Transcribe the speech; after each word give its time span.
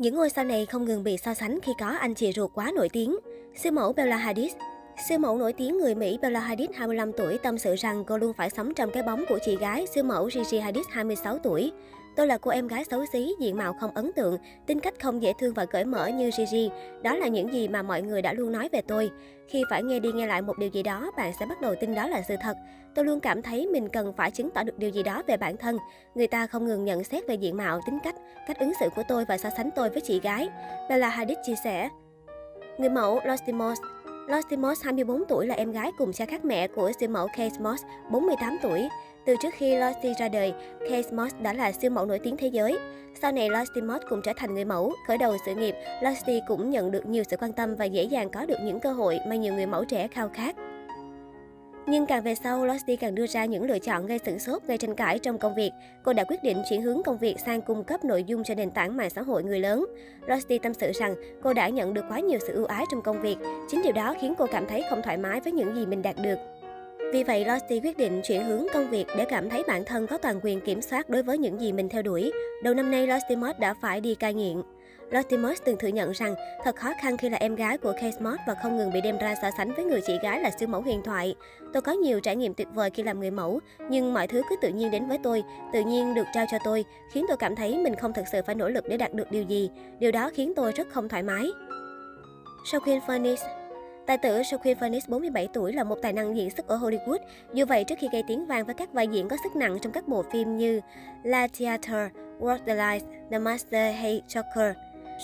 Những 0.00 0.14
ngôi 0.14 0.30
sao 0.30 0.44
này 0.44 0.66
không 0.66 0.84
ngừng 0.84 1.04
bị 1.04 1.16
so 1.16 1.34
sánh 1.34 1.58
khi 1.62 1.72
có 1.78 1.86
anh 1.86 2.14
chị 2.14 2.32
ruột 2.32 2.50
quá 2.54 2.72
nổi 2.76 2.88
tiếng. 2.88 3.18
Siêu 3.56 3.72
mẫu 3.72 3.92
Bella 3.92 4.16
Hadid 4.16 4.52
Siêu 5.08 5.18
mẫu 5.18 5.38
nổi 5.38 5.52
tiếng 5.52 5.78
người 5.78 5.94
Mỹ 5.94 6.18
Bella 6.22 6.40
Hadid 6.40 6.70
25 6.74 7.12
tuổi, 7.12 7.38
tâm 7.38 7.58
sự 7.58 7.74
rằng 7.74 8.04
cô 8.04 8.18
luôn 8.18 8.32
phải 8.32 8.50
sống 8.50 8.74
trong 8.74 8.90
cái 8.90 9.02
bóng 9.02 9.24
của 9.28 9.38
chị 9.44 9.56
gái 9.56 9.86
siêu 9.94 10.04
mẫu 10.04 10.30
Gigi 10.30 10.58
Hadid 10.60 10.86
26 10.90 11.38
tuổi. 11.38 11.72
Tôi 12.16 12.26
là 12.26 12.38
cô 12.38 12.50
em 12.50 12.68
gái 12.68 12.84
xấu 12.84 13.04
xí, 13.12 13.34
diện 13.40 13.56
mạo 13.56 13.72
không 13.72 13.90
ấn 13.94 14.12
tượng, 14.12 14.38
tính 14.66 14.80
cách 14.80 14.94
không 15.02 15.22
dễ 15.22 15.32
thương 15.38 15.54
và 15.54 15.64
cởi 15.64 15.84
mở 15.84 16.06
như 16.06 16.30
Gigi. 16.30 16.70
Đó 17.02 17.14
là 17.14 17.28
những 17.28 17.52
gì 17.52 17.68
mà 17.68 17.82
mọi 17.82 18.02
người 18.02 18.22
đã 18.22 18.32
luôn 18.32 18.52
nói 18.52 18.68
về 18.72 18.82
tôi. 18.82 19.10
Khi 19.48 19.64
phải 19.70 19.82
nghe 19.82 20.00
đi 20.00 20.12
nghe 20.12 20.26
lại 20.26 20.42
một 20.42 20.58
điều 20.58 20.68
gì 20.68 20.82
đó, 20.82 21.10
bạn 21.16 21.32
sẽ 21.40 21.46
bắt 21.46 21.60
đầu 21.60 21.74
tin 21.80 21.94
đó 21.94 22.08
là 22.08 22.22
sự 22.28 22.34
thật. 22.42 22.56
Tôi 22.94 23.04
luôn 23.04 23.20
cảm 23.20 23.42
thấy 23.42 23.66
mình 23.66 23.88
cần 23.88 24.12
phải 24.12 24.30
chứng 24.30 24.50
tỏ 24.50 24.62
được 24.62 24.78
điều 24.78 24.90
gì 24.90 25.02
đó 25.02 25.22
về 25.26 25.36
bản 25.36 25.56
thân. 25.56 25.78
Người 26.14 26.26
ta 26.26 26.46
không 26.46 26.66
ngừng 26.66 26.84
nhận 26.84 27.04
xét 27.04 27.26
về 27.28 27.34
diện 27.34 27.56
mạo, 27.56 27.80
tính 27.86 27.98
cách, 28.04 28.14
cách 28.46 28.58
ứng 28.58 28.72
xử 28.80 28.88
của 28.96 29.02
tôi 29.08 29.24
và 29.24 29.38
so 29.38 29.50
sánh 29.56 29.70
tôi 29.76 29.90
với 29.90 30.00
chị 30.00 30.20
gái. 30.20 30.48
Bella 30.88 31.08
Hadid 31.08 31.38
chia 31.46 31.54
sẻ. 31.64 31.88
Người 32.78 32.90
mẫu 32.90 33.20
Lostimos 33.24 33.78
Lottie 34.30 34.56
Moss 34.56 34.84
24 34.84 35.24
tuổi 35.28 35.46
là 35.46 35.54
em 35.54 35.72
gái 35.72 35.92
cùng 35.98 36.12
cha 36.12 36.26
khác 36.26 36.44
mẹ 36.44 36.68
của 36.68 36.92
siêu 37.00 37.08
mẫu 37.08 37.26
Kate 37.26 37.58
Moss 37.60 37.84
48 38.10 38.56
tuổi. 38.62 38.88
Từ 39.26 39.34
trước 39.42 39.54
khi 39.54 39.76
Lottie 39.76 40.14
ra 40.18 40.28
đời, 40.28 40.52
Kate 40.80 41.10
Moss 41.12 41.34
đã 41.40 41.52
là 41.52 41.72
siêu 41.72 41.90
mẫu 41.90 42.06
nổi 42.06 42.18
tiếng 42.18 42.36
thế 42.36 42.46
giới. 42.46 42.78
Sau 43.22 43.32
này, 43.32 43.50
Lottie 43.50 43.82
Moss 43.82 44.04
cũng 44.10 44.22
trở 44.24 44.32
thành 44.36 44.54
người 44.54 44.64
mẫu. 44.64 44.92
Khởi 45.06 45.18
đầu 45.18 45.36
sự 45.46 45.54
nghiệp, 45.54 45.74
Lottie 46.02 46.40
cũng 46.48 46.70
nhận 46.70 46.90
được 46.90 47.06
nhiều 47.06 47.24
sự 47.24 47.36
quan 47.36 47.52
tâm 47.52 47.74
và 47.74 47.84
dễ 47.84 48.02
dàng 48.02 48.30
có 48.30 48.46
được 48.46 48.58
những 48.64 48.80
cơ 48.80 48.92
hội 48.92 49.18
mà 49.28 49.36
nhiều 49.36 49.54
người 49.54 49.66
mẫu 49.66 49.84
trẻ 49.84 50.08
khao 50.08 50.28
khát. 50.28 50.56
Nhưng 51.90 52.06
càng 52.06 52.22
về 52.22 52.34
sau, 52.34 52.64
Lottie 52.64 52.96
càng 52.96 53.14
đưa 53.14 53.26
ra 53.26 53.44
những 53.44 53.64
lựa 53.64 53.78
chọn 53.78 54.06
gây 54.06 54.18
sửng 54.18 54.38
sốt, 54.38 54.62
gây 54.66 54.78
tranh 54.78 54.94
cãi 54.94 55.18
trong 55.18 55.38
công 55.38 55.54
việc. 55.54 55.70
Cô 56.02 56.12
đã 56.12 56.24
quyết 56.24 56.42
định 56.42 56.62
chuyển 56.68 56.82
hướng 56.82 57.02
công 57.02 57.18
việc 57.18 57.40
sang 57.40 57.62
cung 57.62 57.84
cấp 57.84 58.04
nội 58.04 58.24
dung 58.24 58.44
cho 58.44 58.54
nền 58.54 58.70
tảng 58.70 58.96
mạng 58.96 59.10
xã 59.10 59.22
hội 59.22 59.44
người 59.44 59.60
lớn. 59.60 59.86
Lottie 60.26 60.58
tâm 60.58 60.74
sự 60.74 60.92
rằng 60.94 61.14
cô 61.42 61.52
đã 61.52 61.68
nhận 61.68 61.94
được 61.94 62.04
quá 62.08 62.20
nhiều 62.20 62.38
sự 62.46 62.54
ưu 62.54 62.64
ái 62.64 62.84
trong 62.90 63.02
công 63.02 63.20
việc. 63.20 63.36
Chính 63.68 63.82
điều 63.82 63.92
đó 63.92 64.14
khiến 64.20 64.34
cô 64.38 64.46
cảm 64.52 64.66
thấy 64.66 64.82
không 64.90 65.02
thoải 65.02 65.16
mái 65.16 65.40
với 65.40 65.52
những 65.52 65.76
gì 65.76 65.86
mình 65.86 66.02
đạt 66.02 66.16
được. 66.22 66.38
Vì 67.12 67.24
vậy, 67.24 67.44
Lottie 67.44 67.80
quyết 67.80 67.96
định 67.96 68.20
chuyển 68.24 68.44
hướng 68.44 68.66
công 68.74 68.90
việc 68.90 69.06
để 69.16 69.24
cảm 69.24 69.50
thấy 69.50 69.62
bản 69.68 69.84
thân 69.84 70.06
có 70.06 70.18
toàn 70.18 70.40
quyền 70.42 70.60
kiểm 70.60 70.82
soát 70.82 71.08
đối 71.10 71.22
với 71.22 71.38
những 71.38 71.60
gì 71.60 71.72
mình 71.72 71.88
theo 71.88 72.02
đuổi. 72.02 72.32
Đầu 72.62 72.74
năm 72.74 72.90
nay, 72.90 73.06
Lottie 73.06 73.36
Moss 73.36 73.58
đã 73.58 73.74
phải 73.82 74.00
đi 74.00 74.14
cai 74.14 74.34
nghiện. 74.34 74.62
Lottie 75.10 75.38
Moss 75.38 75.62
từng 75.64 75.76
thừa 75.78 75.88
nhận 75.88 76.12
rằng 76.12 76.34
thật 76.64 76.76
khó 76.76 76.92
khăn 77.00 77.16
khi 77.16 77.28
là 77.28 77.38
em 77.38 77.54
gái 77.54 77.78
của 77.78 77.92
Kate 77.92 78.20
Moss 78.20 78.40
và 78.46 78.54
không 78.62 78.76
ngừng 78.76 78.92
bị 78.92 79.00
đem 79.00 79.18
ra 79.18 79.34
so 79.42 79.50
sánh 79.56 79.72
với 79.74 79.84
người 79.84 80.00
chị 80.06 80.18
gái 80.22 80.40
là 80.40 80.50
siêu 80.50 80.68
mẫu 80.68 80.82
huyền 80.82 81.02
thoại. 81.02 81.34
Tôi 81.72 81.82
có 81.82 81.92
nhiều 81.92 82.20
trải 82.20 82.36
nghiệm 82.36 82.54
tuyệt 82.54 82.68
vời 82.74 82.90
khi 82.90 83.02
làm 83.02 83.20
người 83.20 83.30
mẫu, 83.30 83.60
nhưng 83.88 84.14
mọi 84.14 84.26
thứ 84.26 84.42
cứ 84.50 84.56
tự 84.62 84.68
nhiên 84.68 84.90
đến 84.90 85.08
với 85.08 85.18
tôi, 85.22 85.42
tự 85.72 85.80
nhiên 85.80 86.14
được 86.14 86.26
trao 86.34 86.46
cho 86.50 86.58
tôi, 86.64 86.84
khiến 87.12 87.24
tôi 87.28 87.36
cảm 87.36 87.56
thấy 87.56 87.78
mình 87.78 87.96
không 87.96 88.12
thực 88.12 88.24
sự 88.32 88.40
phải 88.46 88.54
nỗ 88.54 88.68
lực 88.68 88.88
để 88.88 88.96
đạt 88.96 89.14
được 89.14 89.30
điều 89.30 89.42
gì. 89.42 89.70
Điều 89.98 90.12
đó 90.12 90.30
khiến 90.34 90.52
tôi 90.56 90.72
rất 90.72 90.88
không 90.90 91.08
thoải 91.08 91.22
mái. 91.22 91.50
Joaquin 92.64 93.00
Furnace 93.00 93.60
Tài 94.06 94.18
tử 94.18 94.40
Joaquin 94.40 94.74
Phoenix 94.74 95.08
47 95.08 95.48
tuổi 95.52 95.72
là 95.72 95.84
một 95.84 95.98
tài 96.02 96.12
năng 96.12 96.36
diễn 96.36 96.50
xuất 96.50 96.68
ở 96.68 96.76
Hollywood. 96.76 97.18
Dù 97.52 97.64
vậy, 97.64 97.84
trước 97.84 97.94
khi 98.00 98.08
gây 98.12 98.22
tiếng 98.28 98.46
vang 98.46 98.64
với 98.64 98.74
các 98.74 98.92
vai 98.92 99.08
diễn 99.08 99.28
có 99.28 99.36
sức 99.44 99.56
nặng 99.56 99.78
trong 99.82 99.92
các 99.92 100.08
bộ 100.08 100.22
phim 100.32 100.56
như 100.56 100.80
La 101.22 101.48
Theater, 101.58 102.10
World 102.40 102.58
the 102.66 102.74
Lies, 102.74 103.04
The 103.30 103.38
Master 103.38 103.94
hay 103.96 104.22
Joker, 104.28 104.72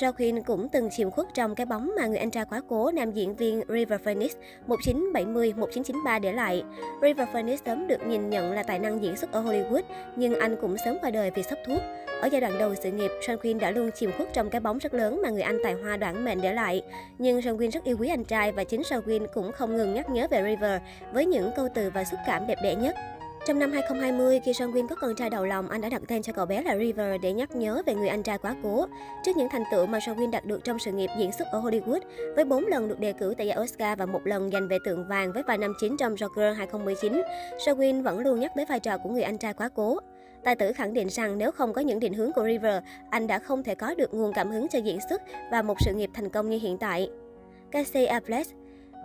Joaquin 0.00 0.42
cũng 0.42 0.68
từng 0.68 0.90
chìm 0.90 1.10
khuất 1.10 1.26
trong 1.34 1.54
cái 1.54 1.66
bóng 1.66 1.90
mà 1.96 2.06
người 2.06 2.18
anh 2.18 2.30
trai 2.30 2.44
quá 2.44 2.60
cố 2.68 2.90
nam 2.90 3.12
diễn 3.12 3.36
viên 3.36 3.62
River 3.68 4.00
Phoenix 4.00 4.32
1970-1993 4.68 6.20
để 6.20 6.32
lại. 6.32 6.64
River 7.02 7.28
Phoenix 7.32 7.60
sớm 7.66 7.86
được 7.86 8.06
nhìn 8.06 8.30
nhận 8.30 8.52
là 8.52 8.62
tài 8.62 8.78
năng 8.78 9.02
diễn 9.02 9.16
xuất 9.16 9.32
ở 9.32 9.42
Hollywood, 9.42 9.82
nhưng 10.16 10.34
anh 10.34 10.56
cũng 10.60 10.76
sớm 10.84 10.96
qua 11.00 11.10
đời 11.10 11.30
vì 11.30 11.42
sốc 11.42 11.58
thuốc. 11.66 11.78
Ở 12.20 12.28
giai 12.32 12.40
đoạn 12.40 12.58
đầu 12.58 12.74
sự 12.74 12.90
nghiệp, 12.90 13.10
Joaquin 13.26 13.58
đã 13.58 13.70
luôn 13.70 13.90
chìm 13.94 14.10
khuất 14.16 14.32
trong 14.32 14.50
cái 14.50 14.60
bóng 14.60 14.78
rất 14.78 14.94
lớn 14.94 15.20
mà 15.22 15.30
người 15.30 15.42
anh 15.42 15.58
tài 15.64 15.72
hoa 15.72 15.96
đoạn 15.96 16.24
mệnh 16.24 16.40
để 16.40 16.52
lại. 16.52 16.82
Nhưng 17.18 17.40
Joaquin 17.40 17.70
rất 17.70 17.84
yêu 17.84 17.96
quý 18.00 18.08
anh 18.08 18.24
trai 18.24 18.52
và 18.52 18.64
chính 18.64 18.80
Joaquin 18.80 19.26
cũng 19.34 19.52
không 19.52 19.76
ngừng 19.76 19.94
nhắc 19.94 20.10
nhớ 20.10 20.26
về 20.30 20.42
River 20.44 20.80
với 21.12 21.26
những 21.26 21.50
câu 21.56 21.68
từ 21.74 21.90
và 21.90 22.04
xúc 22.04 22.20
cảm 22.26 22.46
đẹp 22.46 22.58
đẽ 22.62 22.74
nhất. 22.74 22.96
Trong 23.46 23.58
năm 23.58 23.72
2020, 23.72 24.40
khi 24.44 24.54
Son 24.54 24.72
Win 24.72 24.88
có 24.88 24.96
con 24.96 25.14
trai 25.14 25.30
đầu 25.30 25.46
lòng, 25.46 25.68
anh 25.68 25.80
đã 25.80 25.88
đặt 25.88 26.02
tên 26.08 26.22
cho 26.22 26.32
cậu 26.32 26.46
bé 26.46 26.62
là 26.62 26.76
River 26.76 27.20
để 27.22 27.32
nhắc 27.32 27.56
nhớ 27.56 27.82
về 27.86 27.94
người 27.94 28.08
anh 28.08 28.22
trai 28.22 28.38
quá 28.38 28.56
cố. 28.62 28.86
Trước 29.24 29.36
những 29.36 29.48
thành 29.48 29.62
tựu 29.70 29.86
mà 29.86 29.98
Son 30.06 30.16
Win 30.16 30.30
đạt 30.30 30.44
được 30.44 30.64
trong 30.64 30.78
sự 30.78 30.92
nghiệp 30.92 31.10
diễn 31.18 31.32
xuất 31.32 31.48
ở 31.52 31.60
Hollywood, 31.60 32.00
với 32.36 32.44
4 32.44 32.66
lần 32.66 32.88
được 32.88 33.00
đề 33.00 33.12
cử 33.12 33.34
tại 33.38 33.46
giải 33.46 33.58
Oscar 33.62 33.98
và 33.98 34.06
một 34.06 34.26
lần 34.26 34.50
giành 34.50 34.68
về 34.68 34.78
tượng 34.84 35.08
vàng 35.08 35.32
với 35.32 35.42
vài 35.42 35.58
năm 35.58 35.74
chính 35.80 35.96
trong 35.96 36.14
Joker 36.14 36.54
2019, 36.54 37.22
Son 37.66 37.78
Win 37.78 38.02
vẫn 38.02 38.18
luôn 38.18 38.40
nhắc 38.40 38.52
tới 38.56 38.64
vai 38.68 38.80
trò 38.80 38.98
của 38.98 39.10
người 39.10 39.22
anh 39.22 39.38
trai 39.38 39.54
quá 39.54 39.68
cố. 39.74 39.98
Tài 40.44 40.56
tử 40.56 40.72
khẳng 40.72 40.94
định 40.94 41.08
rằng 41.08 41.38
nếu 41.38 41.50
không 41.50 41.72
có 41.72 41.80
những 41.80 42.00
định 42.00 42.14
hướng 42.14 42.32
của 42.32 42.44
River, 42.44 42.82
anh 43.10 43.26
đã 43.26 43.38
không 43.38 43.62
thể 43.62 43.74
có 43.74 43.94
được 43.94 44.14
nguồn 44.14 44.32
cảm 44.32 44.50
hứng 44.50 44.68
cho 44.68 44.78
diễn 44.78 44.98
xuất 45.08 45.22
và 45.50 45.62
một 45.62 45.76
sự 45.80 45.94
nghiệp 45.94 46.10
thành 46.14 46.30
công 46.30 46.50
như 46.50 46.58
hiện 46.62 46.78
tại. 46.78 47.10
Casey 47.70 48.06
Affleck 48.06 48.44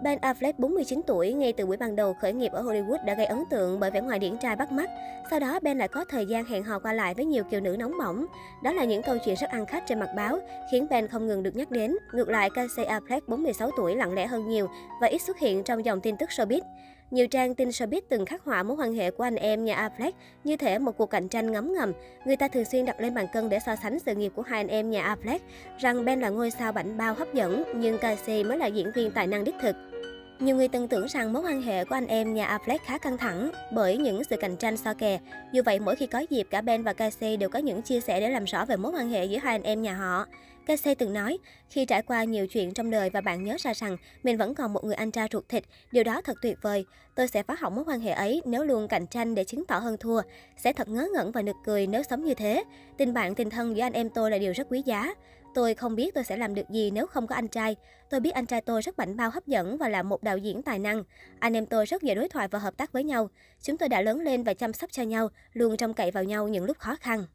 Ben 0.04 0.20
Affleck 0.20 0.54
49 0.58 1.02
tuổi, 1.08 1.34
ngay 1.34 1.54
từ 1.54 1.66
buổi 1.66 1.78
ban 1.78 1.96
đầu 1.96 2.14
khởi 2.14 2.34
nghiệp 2.34 2.52
ở 2.52 2.64
Hollywood 2.64 3.06
đã 3.06 3.14
gây 3.14 3.26
ấn 3.26 3.44
tượng 3.50 3.80
bởi 3.80 3.92
vẻ 3.92 4.02
ngoài 4.02 4.20
điển 4.20 4.38
trai 4.38 4.56
bắt 4.56 4.72
mắt. 4.72 4.90
Sau 5.30 5.40
đó, 5.40 5.60
Ben 5.62 5.78
lại 5.78 5.88
có 5.88 6.06
thời 6.10 6.26
gian 6.26 6.46
hẹn 6.46 6.64
hò 6.64 6.80
qua 6.80 6.94
lại 6.94 7.14
với 7.14 7.26
nhiều 7.26 7.44
kiều 7.44 7.60
nữ 7.60 7.76
nóng 7.80 7.98
bỏng. 8.00 8.26
Đó 8.64 8.74
là 8.74 8.84
những 8.84 9.02
câu 9.02 9.18
chuyện 9.26 9.36
rất 9.36 9.50
ăn 9.50 9.66
khách 9.66 9.84
trên 9.88 10.00
mặt 10.00 10.10
báo, 10.16 10.40
khiến 10.72 10.88
Ben 10.90 11.08
không 11.08 11.28
ngừng 11.28 11.44
được 11.44 11.56
nhắc 11.56 11.72
đến. 11.72 11.96
Ngược 12.14 12.30
lại, 12.30 12.50
Casey 12.50 12.86
Affleck 12.86 13.22
46 13.28 13.72
tuổi 13.78 13.96
lặng 13.96 14.14
lẽ 14.14 14.28
hơn 14.28 14.50
nhiều 14.50 14.68
và 15.02 15.08
ít 15.08 15.22
xuất 15.22 15.40
hiện 15.40 15.64
trong 15.64 15.86
dòng 15.86 16.02
tin 16.02 16.18
tức 16.18 16.30
showbiz. 16.30 16.62
Nhiều 17.12 17.28
trang 17.28 17.56
tin 17.56 17.70
showbiz 17.70 18.02
từng 18.10 18.26
khắc 18.26 18.44
họa 18.44 18.64
mối 18.64 18.78
quan 18.78 18.94
hệ 18.94 19.12
của 19.12 19.24
anh 19.24 19.36
em 19.36 19.66
nhà 19.66 19.90
Affleck 19.90 20.12
như 20.44 20.58
thể 20.58 20.80
một 20.80 20.98
cuộc 20.98 21.10
cạnh 21.10 21.28
tranh 21.28 21.52
ngấm 21.52 21.74
ngầm. 21.74 21.94
Người 22.26 22.38
ta 22.38 22.48
thường 22.48 22.66
xuyên 22.66 22.86
đặt 22.86 23.02
lên 23.02 23.14
bàn 23.14 23.28
cân 23.34 23.50
để 23.50 23.60
so 23.66 23.76
sánh 23.76 24.00
sự 24.00 24.16
nghiệp 24.16 24.32
của 24.36 24.42
hai 24.42 24.60
anh 24.60 24.68
em 24.68 24.90
nhà 24.90 25.16
Affleck, 25.16 25.40
rằng 25.78 26.06
Ben 26.06 26.20
là 26.22 26.30
ngôi 26.30 26.52
sao 26.52 26.72
bảnh 26.72 26.98
bao 26.98 27.14
hấp 27.14 27.34
dẫn, 27.34 27.64
nhưng 27.76 27.98
Casey 27.98 28.44
mới 28.44 28.58
là 28.58 28.66
diễn 28.66 28.92
viên 28.96 29.12
tài 29.12 29.28
năng 29.28 29.44
đích 29.44 29.56
thực. 29.62 29.89
Nhiều 30.40 30.56
người 30.56 30.68
từng 30.68 30.88
tưởng 30.88 31.08
rằng 31.08 31.34
mối 31.34 31.42
quan 31.42 31.62
hệ 31.62 31.86
của 31.86 31.96
anh 31.96 32.08
em 32.08 32.34
nhà 32.34 32.58
Affleck 32.58 32.80
khá 32.86 32.98
căng 32.98 33.18
thẳng 33.18 33.52
bởi 33.74 33.98
những 33.98 34.24
sự 34.24 34.38
cạnh 34.38 34.58
tranh 34.58 34.78
so 34.78 34.94
kè. 34.94 35.20
Dù 35.52 35.62
vậy, 35.66 35.80
mỗi 35.80 35.96
khi 35.96 36.08
có 36.08 36.20
dịp, 36.30 36.48
cả 36.50 36.62
Ben 36.62 36.84
và 36.84 36.94
Casey 36.94 37.38
đều 37.38 37.50
có 37.50 37.60
những 37.60 37.82
chia 37.82 38.00
sẻ 38.00 38.20
để 38.20 38.30
làm 38.30 38.46
rõ 38.46 38.66
về 38.66 38.76
mối 38.76 38.92
quan 38.92 39.10
hệ 39.10 39.26
giữa 39.26 39.38
hai 39.38 39.56
anh 39.56 39.64
em 39.64 39.82
nhà 39.82 39.94
họ. 39.94 40.26
Casey 40.66 40.96
từng 40.96 41.14
nói, 41.14 41.38
khi 41.70 41.86
trải 41.86 42.02
qua 42.02 42.24
nhiều 42.24 42.48
chuyện 42.48 42.74
trong 42.74 42.92
đời 42.92 43.10
và 43.10 43.22
bạn 43.22 43.44
nhớ 43.44 43.56
ra 43.60 43.74
rằng 43.74 43.98
mình 44.24 44.38
vẫn 44.38 44.56
còn 44.56 44.74
một 44.74 44.84
người 44.84 44.96
anh 44.96 45.12
trai 45.12 45.28
ruột 45.32 45.50
thịt, 45.50 45.64
điều 45.92 46.04
đó 46.04 46.22
thật 46.22 46.38
tuyệt 46.42 46.58
vời. 46.62 46.86
Tôi 47.16 47.28
sẽ 47.28 47.44
phá 47.44 47.56
hỏng 47.60 47.76
mối 47.76 47.86
quan 47.88 48.00
hệ 48.00 48.12
ấy 48.12 48.42
nếu 48.46 48.64
luôn 48.64 48.88
cạnh 48.88 49.08
tranh 49.08 49.36
để 49.36 49.44
chứng 49.44 49.66
tỏ 49.66 49.80
hơn 49.80 49.98
thua. 49.98 50.22
Sẽ 50.58 50.74
thật 50.74 50.88
ngớ 50.90 51.08
ngẩn 51.14 51.32
và 51.32 51.42
nực 51.42 51.56
cười 51.66 51.88
nếu 51.88 52.04
sống 52.04 52.26
như 52.26 52.34
thế. 52.34 52.64
Tình 52.98 53.14
bạn, 53.14 53.36
tình 53.36 53.50
thân 53.50 53.76
giữa 53.76 53.84
anh 53.84 53.94
em 53.94 54.10
tôi 54.10 54.32
là 54.32 54.38
điều 54.38 54.54
rất 54.54 54.68
quý 54.70 54.82
giá. 54.86 55.14
Tôi 55.54 55.74
không 55.74 55.96
biết 55.96 56.14
tôi 56.14 56.24
sẽ 56.24 56.38
làm 56.38 56.56
được 56.56 56.70
gì 56.70 56.92
nếu 56.92 57.08
không 57.08 57.28
có 57.28 57.36
anh 57.36 57.48
trai. 57.48 57.76
Tôi 58.10 58.20
biết 58.20 58.32
anh 58.32 58.46
trai 58.46 58.62
tôi 58.62 58.82
rất 58.82 58.98
bảnh 58.98 59.18
bao 59.18 59.30
hấp 59.30 59.48
dẫn 59.48 59.78
và 59.78 59.90
là 59.90 60.04
một 60.04 60.24
đạo 60.24 60.38
diễn 60.38 60.62
tài 60.62 60.80
năng. 60.80 61.04
Anh 61.40 61.54
em 61.54 61.66
tôi 61.66 61.86
rất 61.86 62.02
dễ 62.02 62.16
đối 62.16 62.30
thoại 62.30 62.48
và 62.48 62.60
hợp 62.60 62.78
tác 62.78 62.92
với 62.92 63.04
nhau. 63.04 63.30
Chúng 63.62 63.78
tôi 63.78 63.90
đã 63.90 64.02
lớn 64.02 64.22
lên 64.22 64.44
và 64.44 64.54
chăm 64.54 64.74
sóc 64.74 64.92
cho 64.92 65.04
nhau, 65.04 65.30
luôn 65.54 65.78
trông 65.78 65.94
cậy 65.94 66.12
vào 66.12 66.24
nhau 66.24 66.48
những 66.48 66.66
lúc 66.66 66.78
khó 66.78 66.96
khăn. 66.96 67.26